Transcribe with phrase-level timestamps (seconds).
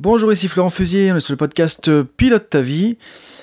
[0.00, 2.98] Bonjour, ici Florent Fusier, on sur le podcast Pilote ta vie.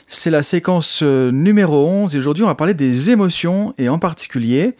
[0.07, 3.99] C'est la séquence euh, numéro 11 et aujourd'hui on va parler des émotions et en
[3.99, 4.75] particulier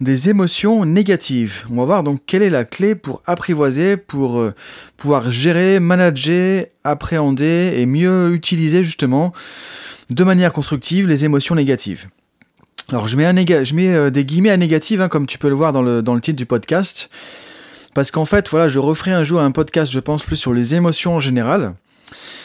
[0.00, 1.64] des émotions négatives.
[1.68, 4.54] On va voir donc quelle est la clé pour apprivoiser, pour euh,
[4.96, 9.32] pouvoir gérer, manager, appréhender et mieux utiliser justement
[10.10, 12.06] de manière constructive les émotions négatives.
[12.90, 15.82] Alors je mets, euh, des guillemets à négative, hein, comme tu peux le voir dans
[15.82, 17.10] le titre du podcast.
[17.94, 20.74] Parce qu'en fait, voilà, je referai un jour un podcast, je pense, plus sur les
[20.74, 21.74] émotions en général.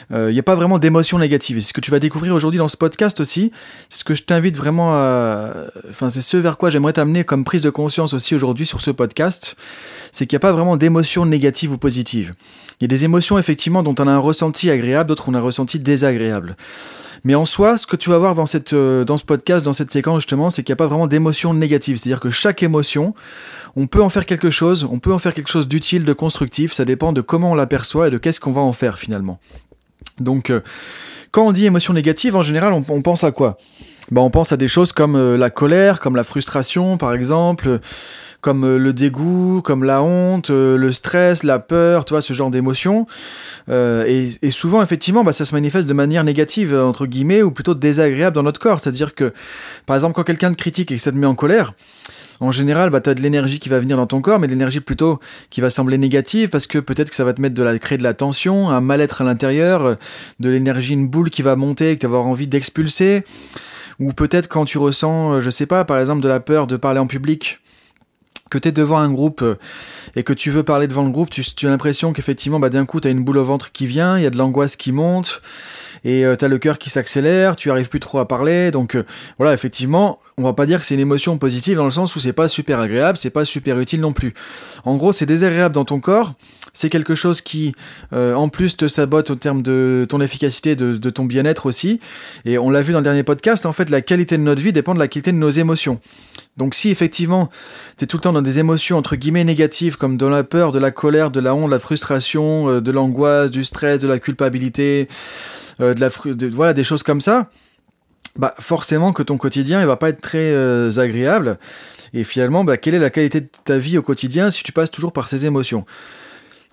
[0.09, 1.59] Il euh, n'y a pas vraiment d'émotions négatives.
[1.61, 3.51] Ce que tu vas découvrir aujourd'hui dans ce podcast aussi,
[3.89, 5.53] c'est ce que je t'invite vraiment à...
[5.89, 8.91] Enfin, c'est ce vers quoi j'aimerais t'amener comme prise de conscience aussi aujourd'hui sur ce
[8.91, 9.55] podcast,
[10.11, 12.35] c'est qu'il n'y a pas vraiment d'émotions négatives ou positives.
[12.79, 15.39] Il y a des émotions effectivement dont on a un ressenti agréable, d'autres on a
[15.39, 16.55] un ressenti désagréable.
[17.25, 19.73] Mais en soi, ce que tu vas voir dans, cette, euh, dans ce podcast, dans
[19.73, 21.97] cette séquence justement, c'est qu'il n'y a pas vraiment d'émotion négative.
[21.97, 23.15] C'est-à-dire que chaque émotion,
[23.75, 26.71] on peut en faire quelque chose, on peut en faire quelque chose d'utile, de constructif,
[26.71, 29.39] ça dépend de comment on l'aperçoit et de qu'est-ce qu'on va en faire finalement.
[30.19, 30.61] Donc, euh,
[31.31, 33.57] quand on dit émotion négative, en général, on, pense à quoi?
[34.11, 37.79] Ben, On pense à des choses comme euh, la colère, comme la frustration par exemple
[38.45, 42.31] comme euh, le dégoût, comme la honte, euh, le stress, la peur, tu vois, ce
[42.33, 43.07] genre d'émotions.
[43.69, 44.05] Euh,
[44.39, 48.35] et, souvent, effectivement, bah, ça se manifeste de manière négative, entre guillemets, ou plutôt désagréable
[48.35, 48.79] dans notre corps.
[48.79, 49.33] C'est-à-dire que,
[49.87, 51.73] par exemple, quand quelqu'un te critique et que ça te met en colère,
[52.39, 54.51] en général, bah, tu as de l'énergie qui va venir dans ton corps, mais de
[54.51, 57.63] l'énergie plutôt qui va sembler négative parce que peut-être que ça va te mettre de
[57.63, 59.97] la, créer de la tension, un mal-être à l'intérieur,
[60.39, 63.23] de l'énergie, une boule qui va monter, que tu vas avoir envie d'expulser.
[63.99, 66.99] Ou peut-être quand tu ressens, je sais pas, par exemple, de la peur de parler
[66.99, 67.59] en public,
[68.55, 69.55] que tu es devant un groupe euh,
[70.15, 73.01] et que tu veux parler devant le groupe, tu, as l'impression qu'effectivement, bah, d'un coup,
[73.01, 75.41] tu as une boule au ventre qui vient, il y a de l'angoisse qui monte,
[76.05, 78.71] et euh, tu as le cœur qui s'accélère, tu arrives plus trop à parler.
[78.71, 79.03] Donc euh,
[79.37, 82.21] voilà, effectivement, on va pas dire que c'est une émotion positive dans le sens où
[82.21, 84.33] c'est pas super agréable, c'est pas super utile non plus.
[84.85, 86.33] En gros, c'est désagréable dans ton corps,
[86.73, 87.73] c'est quelque chose qui,
[88.11, 92.01] en plus, te sabote au terme de ton efficacité, de, ton bien-être aussi.
[92.43, 94.73] Et on l'a vu dans le dernier podcast, en fait, la qualité de notre vie
[94.73, 95.99] dépend de la qualité de nos émotions.
[96.57, 97.49] Donc si effectivement
[97.97, 100.71] tu es tout le temps dans des émotions entre guillemets négatives comme de la peur,
[100.71, 104.07] de la colère, de la honte, de la frustration, euh, de l'angoisse, du stress, de
[104.07, 106.09] la culpabilité, euh, de la
[106.49, 107.49] voilà des choses comme ça,
[108.37, 111.57] bah forcément que ton quotidien il va pas être très euh, agréable
[112.13, 114.91] et finalement bah, quelle est la qualité de ta vie au quotidien si tu passes
[114.91, 115.85] toujours par ces émotions?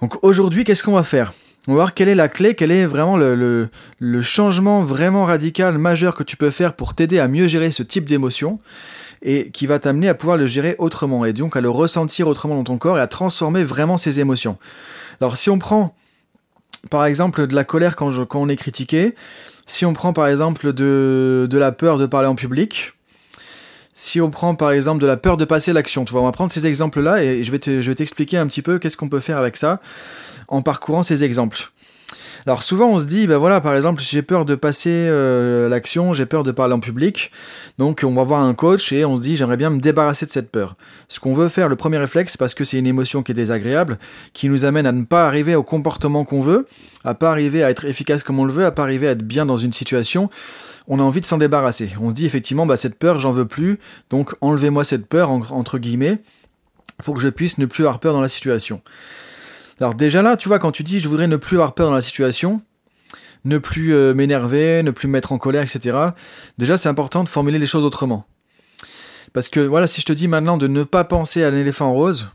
[0.01, 1.33] Donc aujourd'hui qu'est-ce qu'on va faire?
[1.69, 3.69] On va voir quelle est la clé, quel est vraiment le,
[4.01, 7.85] le, changement vraiment radical, majeur que tu peux faire pour t'aider à mieux gérer ce
[7.85, 8.59] type d'émotion
[9.23, 12.57] et qui va t'amener à pouvoir le gérer autrement et donc à le ressentir autrement
[12.57, 14.59] dans ton corps et à transformer vraiment ces émotions.
[15.21, 15.95] Alors si on prend
[16.91, 19.15] par exemple de la colère quand, on est critiqué,
[19.67, 22.93] si on prend par exemple de, la peur de parler en public,
[23.95, 26.33] si on prend par exemple de la peur de passer l'action, tu vois, on va
[26.33, 29.57] prendre ces exemples-là et je vais t'expliquer un petit peu qu'est-ce qu'on peut faire avec
[29.57, 29.81] ça
[30.49, 31.72] en parcourant ces exemples.
[32.47, 36.13] Alors souvent on se dit, ben voilà, par exemple, j'ai peur de passer euh, l'action,
[36.13, 37.31] j'ai peur de parler en public,
[37.79, 40.31] donc on va voir un coach et on se dit, j'aimerais bien me débarrasser de
[40.31, 40.77] cette peur.
[41.09, 43.99] Ce qu'on veut faire, le premier réflexe, parce que c'est une émotion qui est désagréable,
[44.33, 46.67] qui nous amène à ne pas arriver au comportement qu'on veut,
[47.05, 49.23] à pas arriver à être efficace comme on le veut, à pas arriver à être
[49.23, 50.31] bien dans une situation,
[50.89, 51.91] on a envie de s'en débarrasser.
[52.01, 53.79] On se dit effectivement, bah, cette peur, j'en veux plus,
[54.11, 56.19] donc enlevez-moi cette peur, entre guillemets,
[57.05, 58.81] pour que je puisse ne plus avoir peur dans la situation.
[59.83, 61.95] Alors déjà là, tu vois, quand tu dis je voudrais ne plus avoir peur dans
[61.97, 62.63] la situation,
[63.45, 65.99] ne plus euh, m'énerver, ne plus me mettre en colère, etc.
[66.57, 68.25] Déjà, c'est important de formuler les choses autrement.
[69.33, 72.29] Parce que voilà, si je te dis maintenant de ne pas penser à l'éléphant rose,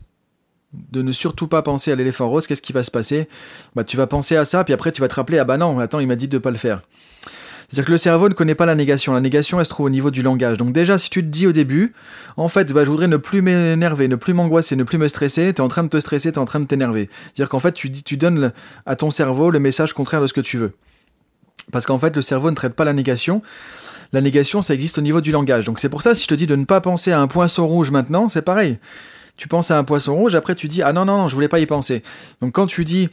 [0.73, 3.29] de ne surtout pas penser à l'éléphant rose, qu'est-ce qui va se passer?
[3.75, 5.79] Bah tu vas penser à ça, puis après tu vas te rappeler, ah bah non,
[5.79, 6.81] attends, il m'a dit de ne pas le faire.
[7.69, 9.13] C'est-à-dire que le cerveau ne connaît pas la négation.
[9.13, 10.57] La négation, elle se trouve au niveau du langage.
[10.57, 11.93] Donc déjà, si tu te dis au début,
[12.37, 15.53] en fait, bah, je voudrais ne plus m'énerver, ne plus m'angoisser, ne plus me stresser,
[15.53, 17.09] tu es en train de te stresser, tu es en train de t'énerver.
[17.25, 18.53] C'est-à-dire qu'en fait, tu, tu donnes
[18.85, 20.73] à ton cerveau le message contraire de ce que tu veux.
[21.73, 23.41] Parce qu'en fait, le cerveau ne traite pas la négation.
[24.13, 25.65] La négation, ça existe au niveau du langage.
[25.65, 27.67] Donc c'est pour ça, si je te dis de ne pas penser à un poinçon
[27.67, 28.79] rouge maintenant, c'est pareil
[29.37, 31.47] tu penses à un poisson rouge, après tu dis ah non non non, je voulais
[31.47, 32.03] pas y penser.
[32.41, 33.09] Donc quand tu dis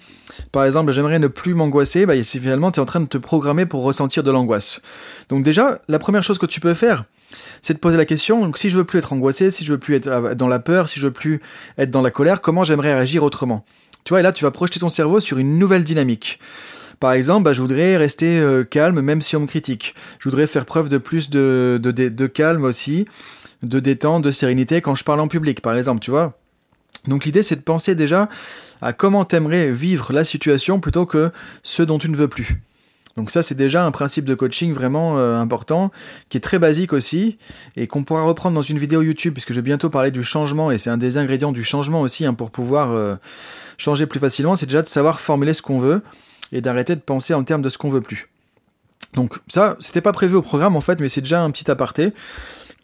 [0.53, 3.67] par exemple j'aimerais ne plus m'angoisser, bah, finalement tu es en train de te programmer
[3.67, 4.81] pour ressentir de l'angoisse.
[5.29, 7.05] Donc déjà, la première chose que tu peux faire,
[7.63, 9.79] c'est de poser la question, donc si je veux plus être angoissé, si je veux
[9.79, 11.41] plus être euh, dans la peur, si je veux plus
[11.79, 13.65] être dans la colère, comment j'aimerais réagir autrement?
[14.05, 16.39] Tu vois, et là tu vas projeter ton cerveau sur une nouvelle dynamique.
[17.01, 19.95] Par exemple, bah, je voudrais rester euh, calme même si on me critique.
[20.19, 23.07] Je voudrais faire preuve de plus de, calme aussi
[23.65, 26.39] de détente, de sérénité quand je parle en public, par exemple, tu vois.
[27.07, 28.29] Donc l'idée, c'est de penser déjà
[28.81, 31.31] à comment t'aimerais vivre la situation plutôt que
[31.63, 32.61] ce dont tu ne veux plus.
[33.17, 35.93] Donc ça, c'est déjà un principe de coaching vraiment euh, important,
[36.29, 37.39] qui est très basique aussi,
[37.77, 40.73] et qu'on pourra reprendre dans une vidéo YouTube, puisque je vais bientôt parler du changement,
[40.73, 43.15] et c'est un des ingrédients du changement aussi, hein, pour pouvoir euh,
[43.79, 46.03] changer plus facilement, c'est déjà de savoir formuler ce qu'on veut,
[46.53, 48.29] et d'arrêter de penser en termes de ce qu'on veut plus.
[49.15, 52.13] Donc ça, c'était pas prévu au programme en fait, mais c'est déjà un petit aparté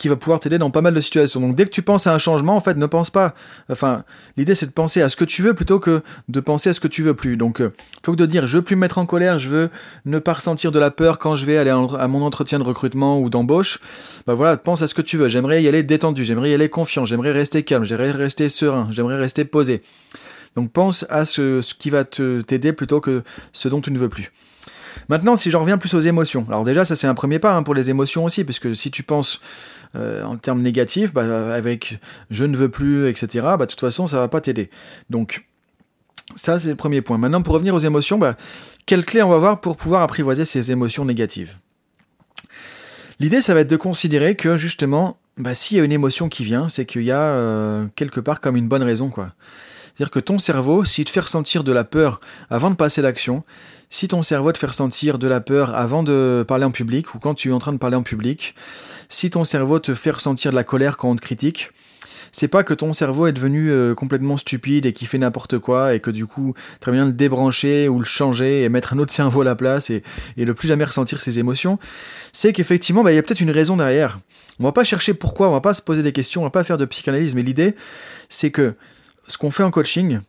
[0.00, 1.40] qui va pouvoir t'aider dans pas mal de situations.
[1.40, 3.34] Donc dès que tu penses à un changement, en fait, ne pense pas.
[3.68, 4.02] Enfin,
[4.38, 6.80] l'idée c'est de penser à ce que tu veux plutôt que de penser à ce
[6.80, 7.36] que tu veux plus.
[7.36, 9.68] Donc, euh, plutôt que de dire je veux plus me mettre en colère, je veux
[10.06, 13.20] ne pas ressentir de la peur quand je vais aller à mon entretien de recrutement
[13.20, 13.78] ou d'embauche,
[14.26, 15.28] bah voilà, pense à ce que tu veux.
[15.28, 19.16] J'aimerais y aller détendu, j'aimerais y aller confiant, j'aimerais rester calme, j'aimerais rester serein, j'aimerais
[19.16, 19.82] rester posé.
[20.56, 24.32] Donc pense à ce, qui va t'aider plutôt que ce dont tu ne veux plus.
[25.08, 26.46] Maintenant, si j'en reviens plus aux émotions.
[26.48, 29.02] Alors déjà, ça c'est un premier pas hein, pour les émotions aussi, puisque si tu
[29.02, 29.40] penses
[29.96, 31.98] euh, en termes négatifs, bah, avec
[32.30, 34.70] je ne veux plus, etc., bah, de toute façon, ça va pas t'aider.
[35.10, 35.46] Donc,
[36.36, 37.18] ça, c'est le premier point.
[37.18, 38.36] Maintenant, pour revenir aux émotions, bah,
[38.86, 41.54] quelle clé on va avoir pour pouvoir apprivoiser ces émotions négatives?
[43.18, 46.44] L'idée, ça va être de considérer que justement, bah, s'il y a une émotion qui
[46.44, 49.32] vient, c'est qu'il y a euh, quelque part comme une bonne raison, quoi.
[49.96, 53.44] C'est-à-dire que ton cerveau, s'il te fait ressentir de la peur avant de passer l'action,
[53.90, 57.18] si ton cerveau te fait ressentir de la peur avant de parler en public ou
[57.18, 58.54] quand tu es en train de parler en public,
[59.08, 61.70] si ton cerveau te fait ressentir de la colère quand on te critique,
[62.32, 65.94] c'est pas que ton cerveau est devenu euh, complètement stupide et qui fait n'importe quoi
[65.94, 69.12] et que du coup, très bien le débrancher ou le changer et mettre un autre
[69.12, 70.02] cerveau à la place et,
[70.36, 71.78] et ne plus jamais ressentir ses émotions.
[72.32, 74.20] C'est qu'effectivement, bah, il y a peut-être une raison derrière.
[74.60, 76.64] On va pas chercher pourquoi, on va pas se poser des questions, on va pas
[76.64, 77.74] faire de psychanalyse, mais l'idée,
[78.28, 78.74] c'est que
[79.30, 80.20] ce qu'on fait en coaching,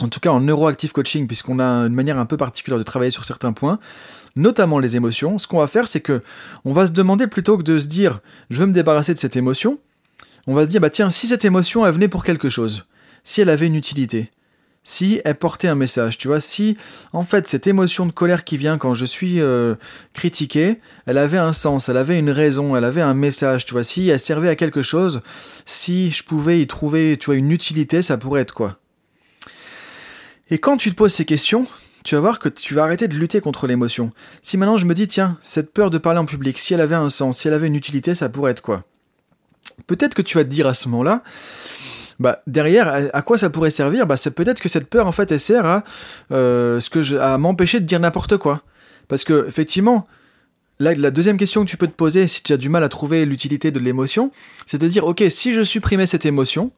[0.00, 3.10] en tout cas en neuroactive coaching, puisqu'on a une manière un peu particulière de travailler
[3.10, 3.78] sur certains points,
[4.36, 6.22] notamment les émotions, ce qu'on va faire, c'est que
[6.64, 8.20] on va se demander plutôt que de se dire
[8.50, 9.78] je veux me débarrasser de cette émotion,
[10.46, 12.84] on va se dire bah tiens, si cette émotion elle venait pour quelque chose,
[13.24, 14.30] si elle avait une utilité,
[14.84, 16.76] si elle portait un message, tu vois, si
[17.14, 19.74] en fait cette émotion de colère qui vient quand je suis euh,
[20.12, 23.82] critiqué, elle avait un sens, elle avait une raison, elle avait un message, tu vois,
[23.82, 25.22] si elle servait à quelque chose,
[25.64, 28.78] si je pouvais y trouver, tu vois, une utilité, ça pourrait être quoi
[30.50, 31.66] Et quand tu te poses ces questions,
[32.04, 34.12] tu vas voir que tu vas arrêter de lutter contre l'émotion.
[34.42, 36.94] Si maintenant je me dis, tiens, cette peur de parler en public, si elle avait
[36.94, 38.84] un sens, si elle avait une utilité, ça pourrait être quoi
[39.86, 41.22] Peut-être que tu vas te dire à ce moment-là,
[42.18, 44.06] bah, derrière, à, quoi ça pourrait servir?
[44.06, 45.84] Bah, C'est peut-être que cette peur, en fait, elle sert à,
[46.32, 48.62] euh, ce que à m'empêcher de dire n'importe quoi.
[49.08, 50.06] Parce que, effectivement,
[50.80, 53.26] la deuxième question que tu peux te poser, si tu as du mal à trouver
[53.26, 54.32] l'utilité de l'émotion,
[54.66, 56.72] c'est de dire, ok, si je supprimais cette émotion,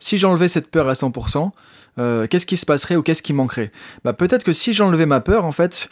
[0.00, 1.50] si j'enlevais cette peur à 100%,
[1.98, 3.72] euh, qu'est-ce qui se passerait ou qu'est-ce qui manquerait?
[4.04, 5.88] Bah, Peut-être que si j'enlevais ma peur, en fait,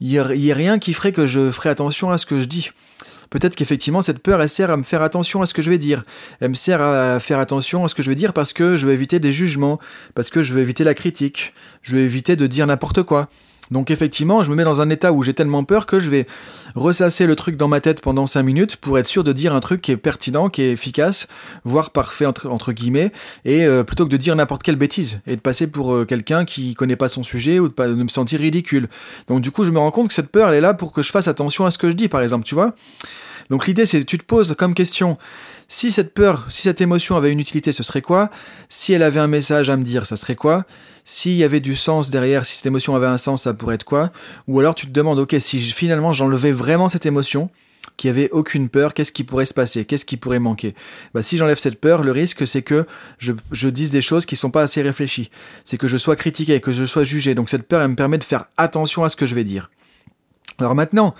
[0.00, 2.70] il n'y a, rien qui ferait que je ferais attention à ce que je dis.
[3.30, 5.78] Peut-être qu'effectivement, cette peur, elle sert à me faire attention à ce que je vais
[5.78, 6.04] dire.
[6.40, 8.86] Elle me sert à faire attention à ce que je vais dire parce que je
[8.86, 9.78] veux éviter des jugements,
[10.14, 13.28] parce que je veux éviter la critique, je veux éviter de dire n'importe quoi.
[13.70, 16.26] Donc effectivement, je me mets dans un état où j'ai tellement peur que je vais
[16.74, 19.60] ressasser le truc dans ma tête pendant 5 minutes pour être sûr de dire un
[19.60, 21.28] truc qui est pertinent, qui est efficace,
[21.64, 23.12] voire parfait entre, guillemets,
[23.44, 26.44] et euh, plutôt que de dire n'importe quelle bêtise et de passer pour euh, quelqu'un
[26.44, 28.88] qui connaît pas son sujet ou de, de, me sentir ridicule.
[29.28, 31.02] Donc du coup, je me rends compte que cette peur, elle est là pour que
[31.02, 32.74] je fasse attention à ce que je dis, par exemple, tu vois.
[33.50, 35.18] Donc l'idée, c'est que tu te poses comme question,
[35.68, 38.30] si cette peur, si cette émotion avait une utilité, ce serait quoi?
[38.68, 40.64] Si elle avait un message à me dire, ça serait quoi?
[41.04, 43.84] S'il y avait du sens derrière, si cette émotion avait un sens, ça pourrait être
[43.84, 44.10] quoi?
[44.48, 47.50] Ou alors tu te demandes, ok, si finalement j'enlevais vraiment cette émotion,
[47.96, 49.84] qui avait aucune peur, qu'est-ce qui pourrait se passer?
[49.84, 50.74] Qu'est-ce qui pourrait manquer?
[51.14, 52.86] Bah, Si j'enlève cette peur, le risque c'est que
[53.18, 55.30] je, je, dise des choses qui ne sont pas assez réfléchies.
[55.64, 57.34] C'est que je sois critiqué, que je sois jugé.
[57.34, 59.70] Donc cette peur, elle me permet de faire attention à ce que je vais dire.
[60.58, 61.14] Alors maintenant,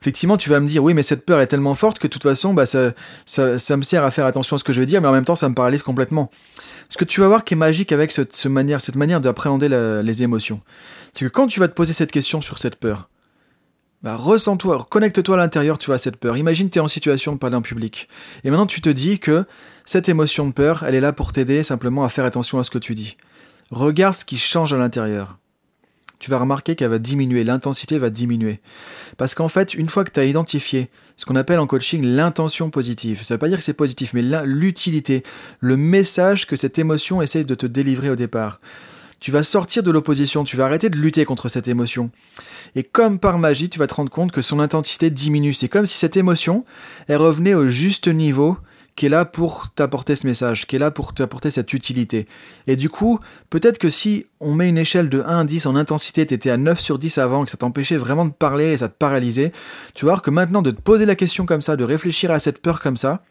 [0.00, 2.22] effectivement, tu vas me dire, oui, mais cette peur est tellement forte que de toute
[2.22, 2.92] façon, bah, ça,
[3.26, 5.24] ça, me sert à faire attention à ce que je vais dire, mais en même
[5.24, 6.30] temps, ça me paralyse complètement.
[6.88, 10.22] Ce que tu vas voir qui est magique avec ce, manière, cette manière d'appréhender les
[10.22, 10.60] émotions,
[11.12, 13.08] c'est que quand tu vas te poser cette question sur cette peur,
[14.02, 16.36] bah, ressens-toi, connecte-toi à l'intérieur, tu vois, cette peur.
[16.36, 18.08] Imagine tu es en situation de parler en public.
[18.44, 19.44] Et maintenant, tu te dis que
[19.84, 22.70] cette émotion de peur, elle est là pour t'aider simplement à faire attention à ce
[22.70, 23.16] que tu dis.
[23.70, 25.38] Regarde ce qui change à l'intérieur
[26.18, 28.60] tu vas remarquer qu'elle va diminuer, l'intensité va diminuer.
[29.16, 32.70] Parce qu'en fait, une fois que tu as identifié ce qu'on appelle en coaching l'intention
[32.70, 35.22] positive, ça ne veut pas dire que c'est positif, mais l'utilité,
[35.60, 38.60] le message que cette émotion essaye de te délivrer au départ,
[39.20, 42.10] tu vas sortir de l'opposition, tu vas arrêter de lutter contre cette émotion.
[42.76, 45.54] Et comme par magie, tu vas te rendre compte que son intensité diminue.
[45.54, 46.64] C'est comme si cette émotion,
[47.08, 48.56] elle revenait au juste niveau
[48.98, 52.26] qui est là pour t'apporter ce message, qui est là pour t'apporter cette utilité.
[52.66, 55.76] Et du coup, peut-être que si on met une échelle de 1 à 10 en
[55.76, 58.78] intensité, tu étais à 9 sur 10 avant, que ça t'empêchait vraiment de parler et
[58.78, 59.52] ça te paralysait,
[59.94, 62.60] tu voir que maintenant de te poser la question comme ça, de réfléchir à cette
[62.60, 63.22] peur comme ça,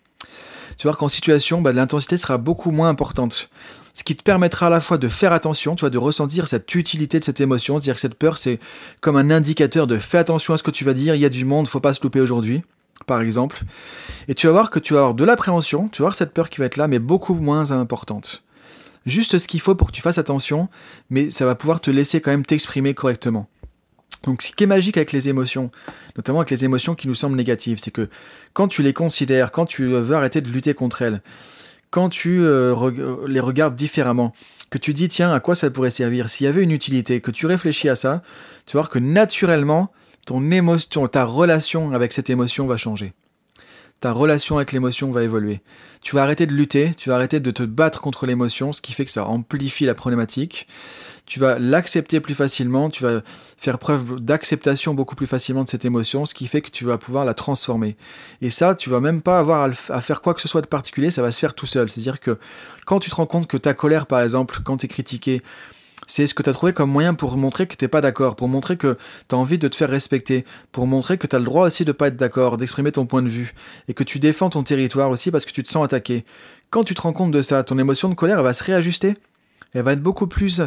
[0.78, 3.50] tu voir qu'en situation, bah, l'intensité sera beaucoup moins importante.
[3.94, 6.74] Ce qui te permettra à la fois de faire attention, tu vois, de ressentir cette
[6.76, 8.62] utilité de cette émotion, c'est-à-dire que cette peur, c'est
[9.02, 11.30] comme un indicateur de fais attention à ce que tu vas dire, il y a
[11.30, 12.62] du monde, faut pas se louper aujourd'hui
[13.06, 13.64] par exemple.
[14.28, 16.50] Et tu vas voir que tu vas avoir de l'appréhension, tu vas avoir cette peur
[16.50, 18.44] qui va être là, mais beaucoup moins importante.
[19.06, 20.68] juste ce qu'il faut pour que tu fasses attention,
[21.10, 23.48] mais ça va pouvoir te laisser quand même t'exprimer correctement.
[24.24, 25.72] Donc ce qui est magique avec les émotions,
[26.18, 28.10] notamment avec les émotions qui nous semblent négatives, c'est que
[28.54, 31.22] quand tu les considères, quand tu veux arrêter de lutter contre elles,
[31.90, 32.76] quand tu euh,
[33.28, 34.34] les regardes différemment,
[34.70, 37.32] que tu dis tiens à quoi ça pourrait servir, s'il y avait une utilité, que
[37.32, 38.22] tu réfléchis à ça,
[38.66, 39.92] tu vas voir que naturellement
[40.28, 43.14] ton émotion, ta relation avec cette émotion va changer
[44.00, 45.62] ta relation avec l'émotion va évoluer.
[46.02, 48.94] Tu vas arrêter de lutter, tu vas arrêter de te battre contre l'émotion, ce qui
[48.94, 50.68] fait que ça amplifie la problématique.
[51.26, 53.22] Tu vas l'accepter plus facilement, tu vas
[53.58, 56.98] faire preuve d'acceptation beaucoup plus facilement de cette émotion, ce qui fait que tu vas
[56.98, 57.98] pouvoir la transformer.
[58.42, 61.12] Et ça, tu vas même pas avoir à, faire quoi que ce soit de particulier,
[61.12, 61.90] ça va se faire tout seul.
[61.90, 62.38] C'est-à-dire que
[62.86, 65.42] quand tu te rends compte que ta colère, par exemple, quand tu es critiqué,
[66.08, 68.36] c'est ce que tu as trouvé comme moyen pour montrer que tu n'es pas d'accord,
[68.36, 68.98] pour montrer que
[69.28, 71.86] tu as envie de te faire respecter, pour montrer que tu as le droit aussi
[71.86, 73.54] de pas être d'accord, d'exprimer ton point de vue,
[73.88, 76.26] et que tu défends ton territoire aussi parce que tu te sens attaqué.
[76.70, 79.14] Quand tu te rends compte de ça, ton émotion de colère, elle va se réajuster,
[79.74, 80.62] elle va être beaucoup plus,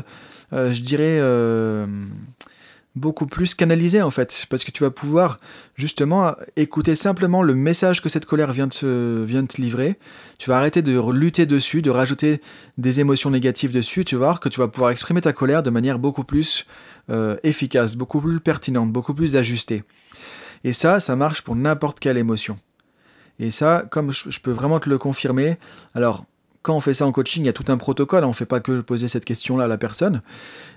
[0.52, 1.86] euh, je dirais, euh,
[2.96, 5.36] beaucoup plus canalisé en fait, parce que tu vas pouvoir
[5.76, 9.98] justement écouter simplement le message que cette colère vient de te, te livrer.
[10.38, 12.40] Tu vas arrêter de lutter dessus, de rajouter
[12.78, 14.04] des émotions négatives dessus.
[14.04, 16.66] Tu vas voir que tu vas pouvoir exprimer ta colère de manière beaucoup plus
[17.10, 19.84] euh, efficace, beaucoup plus pertinente, beaucoup plus ajustée.
[20.64, 22.58] Et ça, ça marche pour n'importe quelle émotion.
[23.38, 25.56] Et ça, comme je peux vraiment te le confirmer,
[25.94, 26.26] alors
[26.62, 28.46] quand on fait ça en coaching, il y a tout un protocole, on ne fait
[28.46, 30.22] pas que poser cette question-là à la personne,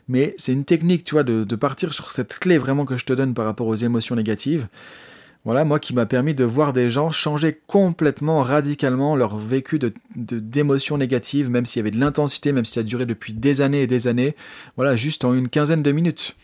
[0.07, 3.13] mais c'est une technique, tu vois, de, partir sur cette clé vraiment que je te
[3.13, 4.67] donne par rapport aux émotions négatives.
[5.45, 9.77] Voilà, moi qui m'a permis de voir des gens changer complètement, radicalement leur vécu
[10.15, 13.33] d'émotions de, négatives, même s'il y avait de l'intensité, même si ça a duré depuis
[13.33, 14.37] des années et des années,
[14.77, 16.37] voilà, juste en une quinzaine de minutes.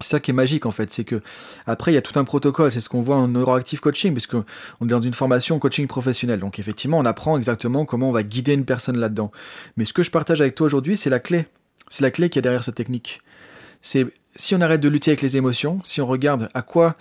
[0.00, 1.20] C'est ça qui est magique en fait, c'est que
[1.66, 4.44] après il y a tout un protocole, c'est ce qu'on voit en neuroactive coaching, puisqu'on
[4.82, 6.40] est dans une formation coaching professionnel.
[6.40, 9.30] Donc effectivement, on apprend exactement comment on va guider une personne là-dedans.
[9.76, 11.46] Mais ce que je partage avec toi aujourd'hui, c'est la clé.
[11.90, 13.20] C'est la clé qui est derrière cette technique.
[13.82, 16.96] C'est si on arrête de lutter avec les émotions, si on regarde à quoi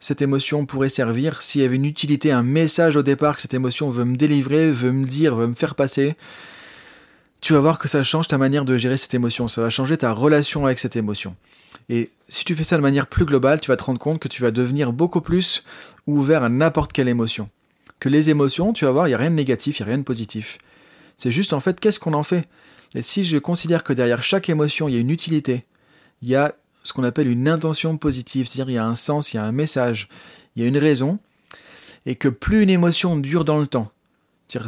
[0.00, 3.54] cette émotion pourrait servir, s'il y avait une utilité, un message au départ que cette
[3.54, 6.14] émotion veut me délivrer, veut me dire, veut me faire passer,
[7.44, 9.98] tu vas voir que ça change ta manière de gérer cette émotion, ça va changer
[9.98, 11.36] ta relation avec cette émotion.
[11.90, 14.28] Et si tu fais ça de manière plus globale, tu vas te rendre compte que
[14.28, 15.62] tu vas devenir beaucoup plus
[16.06, 17.50] ouvert à n'importe quelle émotion.
[18.00, 19.92] Que les émotions, tu vas voir, il n'y a rien de négatif, il n'y a
[19.92, 20.56] rien de positif.
[21.18, 22.48] C'est juste en fait, qu'est-ce qu'on en fait?
[22.94, 25.66] Et si je considère que derrière chaque émotion, il y a une utilité,
[26.22, 29.34] il y a ce qu'on appelle une intention positive, c'est-à-dire il y a un sens,
[29.34, 30.08] il y a un message,
[30.56, 31.18] il y a une raison,
[32.06, 33.92] et que plus une émotion dure dans le temps,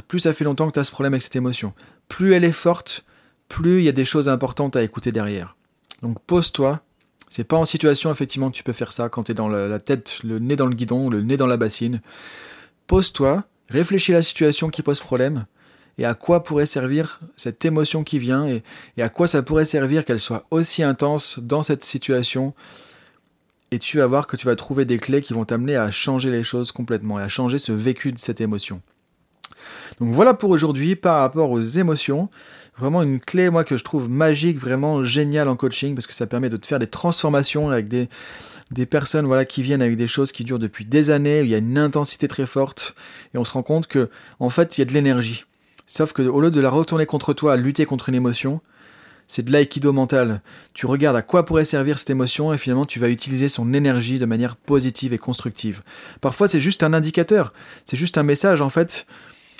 [0.08, 1.72] plus ça fait longtemps que tu as ce problème avec cette émotion,
[2.08, 3.04] plus elle est forte,
[3.48, 5.56] plus il y a des choses importantes à écouter derrière.
[6.02, 6.80] Donc pose-toi.
[7.28, 9.78] C'est pas en situation effectivement que tu peux faire ça quand tu es dans la
[9.80, 12.00] tête, le nez dans le guidon, le nez dans la bassine.
[12.86, 15.46] Pose-toi, réfléchis à la situation qui pose problème
[15.98, 18.62] et à quoi pourrait servir cette émotion qui vient et,
[18.96, 22.54] et à quoi ça pourrait servir qu'elle soit aussi intense dans cette situation.
[23.72, 26.30] Et tu vas voir que tu vas trouver des clés qui vont t'amener à changer
[26.30, 28.82] les choses complètement et à changer ce vécu de cette émotion.
[30.00, 32.28] Donc voilà pour aujourd'hui par rapport aux émotions.
[32.78, 36.26] Vraiment une clé, moi, que je trouve magique, vraiment géniale en coaching, parce que ça
[36.26, 38.08] permet de te faire des transformations avec des,
[38.70, 41.50] des personnes voilà, qui viennent avec des choses qui durent depuis des années, où il
[41.50, 42.94] y a une intensité très forte,
[43.34, 45.46] et on se rend compte que en fait, il y a de l'énergie.
[45.86, 48.60] Sauf que au lieu de la retourner contre toi, à lutter contre une émotion,
[49.28, 50.40] c'est de l'aïkido mental.
[50.74, 54.18] Tu regardes à quoi pourrait servir cette émotion et finalement tu vas utiliser son énergie
[54.18, 55.82] de manière positive et constructive.
[56.20, 57.52] Parfois c'est juste un indicateur,
[57.84, 59.06] c'est juste un message en fait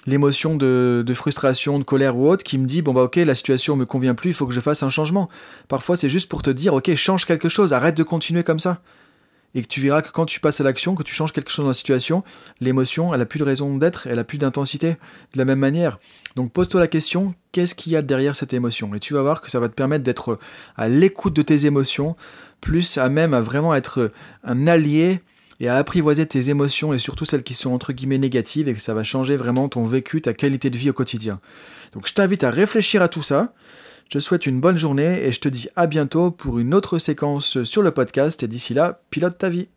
[0.07, 3.77] l'émotion de, frustration, de colère ou autre qui me dit bon bah ok la situation
[3.77, 5.29] me convient plus, il faut que je fasse un changement.
[5.69, 8.81] Parfois c'est juste pour te dire ok change quelque chose, arrête de continuer comme ça.
[9.55, 11.65] Et que tu verras que quand tu passes à l'action, que tu changes quelque chose
[11.65, 12.23] dans la situation,
[12.61, 14.97] l'émotion, elle a plus de raison d'être, elle a plus d'intensité.
[15.33, 15.99] De la même manière.
[16.35, 18.95] Donc pose-toi la question, qu'est-ce qu'il y a derrière cette émotion?
[18.95, 20.39] Et tu vas voir que ça va te permettre d'être
[20.77, 22.17] à l'écoute de tes émotions,
[22.61, 24.11] plus à même à vraiment être
[24.45, 25.21] un allié
[25.61, 28.81] et à apprivoiser tes émotions et surtout celles qui sont entre guillemets négatives et que
[28.81, 31.41] ça va changer vraiment ton vécu, ta qualité de vie au quotidien.
[31.93, 33.53] Donc je t'invite à réfléchir à tout ça.
[34.09, 36.99] Je te souhaite une bonne journée et je te dis à bientôt pour une autre
[36.99, 39.69] séquence sur le podcast et d'ici là, pilote ta vie.